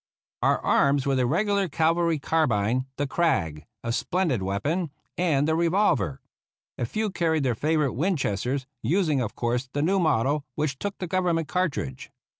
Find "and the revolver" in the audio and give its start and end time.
5.15-6.19